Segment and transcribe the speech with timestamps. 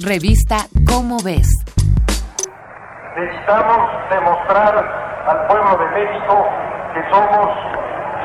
[0.00, 1.46] Revista Cómo ves.
[3.14, 3.78] Necesitamos
[4.10, 6.48] demostrar al pueblo de México
[6.94, 7.48] que somos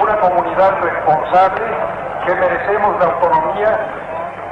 [0.01, 1.61] una comunidad responsable,
[2.25, 3.79] que merecemos la autonomía,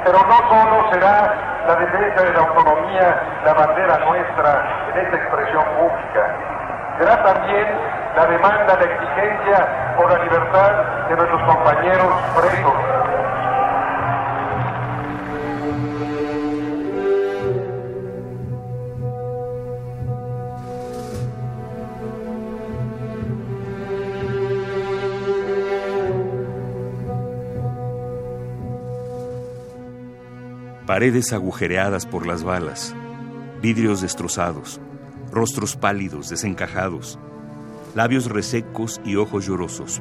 [0.04, 5.64] pero no solo será la defensa de la autonomía la bandera nuestra en esta expresión
[5.74, 6.22] pública,
[6.98, 7.66] será también
[8.14, 10.70] la demanda, la exigencia por la libertad
[11.08, 12.74] de nuestros compañeros presos
[30.88, 32.94] paredes agujereadas por las balas,
[33.60, 34.80] vidrios destrozados,
[35.30, 37.18] rostros pálidos, desencajados,
[37.94, 40.00] labios resecos y ojos llorosos,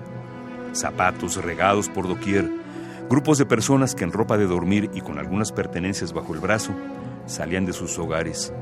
[0.71, 2.49] zapatos regados por doquier,
[3.09, 6.71] grupos de personas que en ropa de dormir y con algunas pertenencias bajo el brazo
[7.25, 8.53] salían de sus hogares,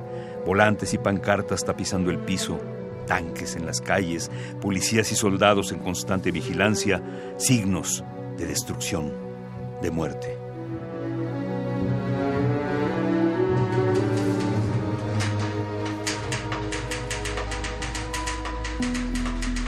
[0.47, 2.59] volantes y pancartas tapizando el piso,
[3.05, 4.31] tanques en las calles,
[4.63, 7.03] policías y soldados en constante vigilancia,
[7.37, 8.03] signos
[8.35, 9.13] de destrucción,
[9.83, 10.34] de muerte.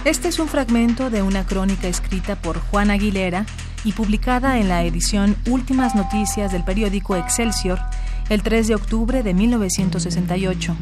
[0.08, 3.45] Este es un fragmento de una crónica escrita por Juan Aguilera
[3.83, 7.77] y publicada en la edición Últimas Noticias del periódico Excelsior
[8.30, 10.77] el 3 de octubre de 1968.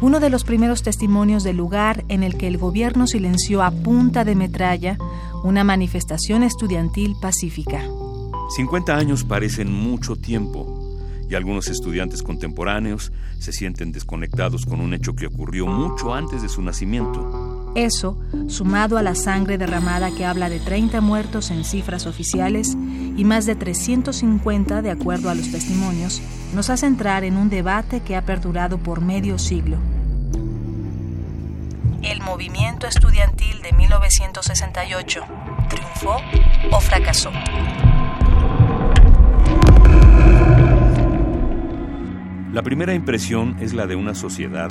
[0.00, 4.24] Uno de los primeros testimonios del lugar en el que el gobierno silenció a punta
[4.24, 4.96] de metralla
[5.42, 7.82] una manifestación estudiantil pacífica.
[8.54, 10.78] 50 años parecen mucho tiempo
[11.28, 13.10] y algunos estudiantes contemporáneos
[13.40, 17.51] se sienten desconectados con un hecho que ocurrió mucho antes de su nacimiento.
[17.74, 22.76] Eso, sumado a la sangre derramada que habla de 30 muertos en cifras oficiales
[23.16, 26.20] y más de 350 de acuerdo a los testimonios,
[26.54, 29.78] nos hace entrar en un debate que ha perdurado por medio siglo.
[32.02, 35.20] ¿El movimiento estudiantil de 1968
[35.70, 36.16] triunfó
[36.70, 37.30] o fracasó?
[42.52, 44.68] La primera impresión es la de una sociedad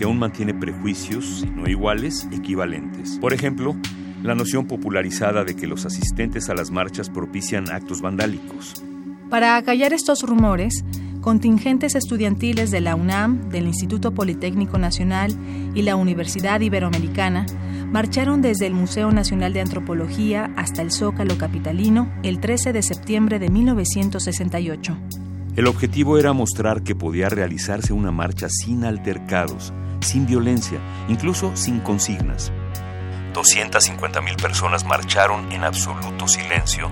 [0.00, 3.18] que aún mantiene prejuicios, no iguales, equivalentes.
[3.20, 3.76] Por ejemplo,
[4.22, 8.82] la noción popularizada de que los asistentes a las marchas propician actos vandálicos.
[9.28, 10.86] Para acallar estos rumores,
[11.20, 15.36] contingentes estudiantiles de la UNAM, del Instituto Politécnico Nacional
[15.74, 17.44] y la Universidad Iberoamericana
[17.92, 23.38] marcharon desde el Museo Nacional de Antropología hasta el Zócalo Capitalino el 13 de septiembre
[23.38, 24.96] de 1968.
[25.56, 31.80] El objetivo era mostrar que podía realizarse una marcha sin altercados, sin violencia, incluso sin
[31.80, 32.52] consignas.
[33.32, 36.90] 250 mil personas marcharon en absoluto silencio,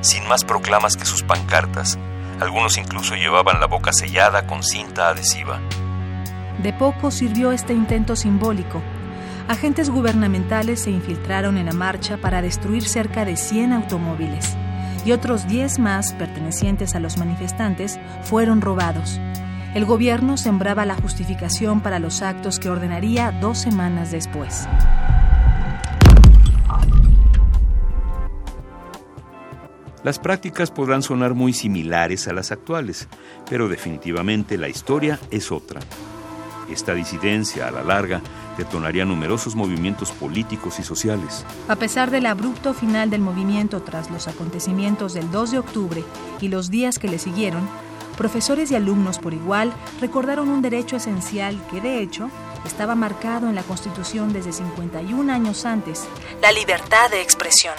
[0.00, 1.98] sin más proclamas que sus pancartas.
[2.40, 5.60] Algunos incluso llevaban la boca sellada con cinta adhesiva.
[6.62, 8.82] De poco sirvió este intento simbólico.
[9.48, 14.56] Agentes gubernamentales se infiltraron en la marcha para destruir cerca de 100 automóviles
[15.04, 19.18] y otros 10 más pertenecientes a los manifestantes fueron robados
[19.74, 24.66] el gobierno sembraba la justificación para los actos que ordenaría dos semanas después.
[30.02, 33.06] Las prácticas podrán sonar muy similares a las actuales,
[33.48, 35.80] pero definitivamente la historia es otra.
[36.70, 38.22] Esta disidencia, a la larga,
[38.56, 41.44] detonaría numerosos movimientos políticos y sociales.
[41.68, 46.04] A pesar del abrupto final del movimiento tras los acontecimientos del 2 de octubre
[46.40, 47.68] y los días que le siguieron,
[48.20, 52.28] profesores y alumnos por igual recordaron un derecho esencial que, de hecho,
[52.66, 56.06] estaba marcado en la Constitución desde 51 años antes,
[56.42, 57.72] la libertad de expresión.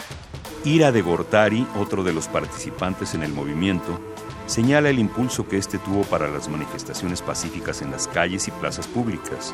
[0.66, 4.00] Ira de Gortari, otro de los participantes en el movimiento,
[4.48, 8.88] señala el impulso que este tuvo para las manifestaciones pacíficas en las calles y plazas
[8.88, 9.54] públicas.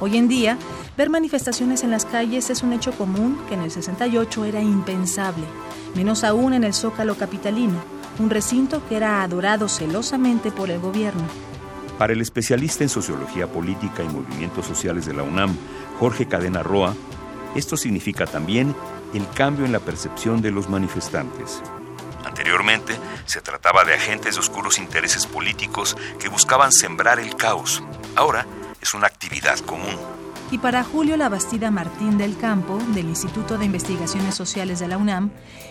[0.00, 0.56] Hoy en día,
[0.96, 5.44] ver manifestaciones en las calles es un hecho común que en el 68 era impensable,
[5.94, 11.22] menos aún en el Zócalo capitalino, un recinto que era adorado celosamente por el gobierno.
[11.98, 15.56] Para el especialista en sociología política y movimientos sociales de la UNAM,
[15.98, 16.94] Jorge Cadena Roa,
[17.54, 18.74] esto significa también
[19.14, 21.62] el cambio en la percepción de los manifestantes.
[22.24, 22.94] Anteriormente
[23.26, 27.82] se trataba de agentes de oscuros intereses políticos que buscaban sembrar el caos.
[28.16, 28.46] Ahora
[28.80, 30.21] es una actividad común
[30.52, 35.30] y para Julio Labastida Martín del Campo, del Instituto de Investigaciones Sociales de la UNAM,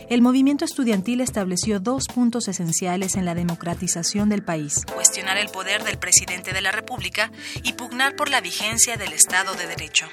[0.10, 4.84] el movimiento estudiantil estableció dos puntos esenciales en la democratización del país.
[4.92, 7.32] Cuestionar el poder del presidente de la República
[7.62, 10.08] y pugnar por la vigencia del Estado de Derecho.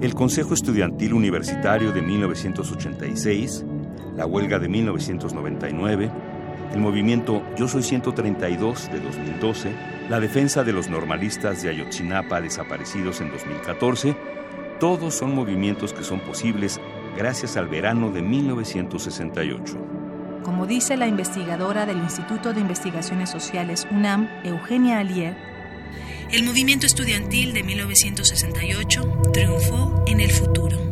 [0.00, 3.64] El Consejo Estudiantil Universitario de 1986,
[4.16, 6.10] la huelga de 1999,
[6.72, 9.72] el movimiento Yo Soy 132 de 2012,
[10.08, 14.16] la defensa de los normalistas de Ayotzinapa desaparecidos en 2014,
[14.78, 16.80] todos son movimientos que son posibles
[17.16, 19.78] gracias al verano de 1968.
[20.42, 25.36] Como dice la investigadora del Instituto de Investigaciones Sociales UNAM, Eugenia Alier,
[26.32, 30.89] el movimiento estudiantil de 1968 triunfó en el futuro.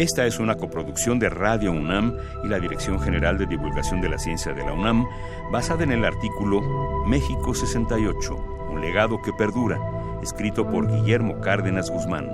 [0.00, 4.16] Esta es una coproducción de Radio UNAM y la Dirección General de Divulgación de la
[4.16, 5.04] Ciencia de la UNAM,
[5.52, 6.62] basada en el artículo
[7.06, 8.34] México 68,
[8.70, 9.78] un legado que perdura,
[10.22, 12.30] escrito por Guillermo Cárdenas Guzmán.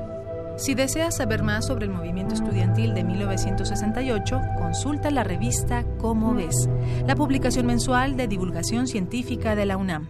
[0.57, 6.69] Si deseas saber más sobre el movimiento estudiantil de 1968, consulta la revista Cómo ves,
[7.05, 10.07] la publicación mensual de divulgación científica de la UNAM.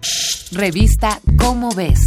[0.52, 2.02] Revista Cómo ves